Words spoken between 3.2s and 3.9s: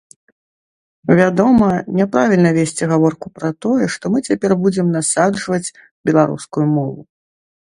пра тое,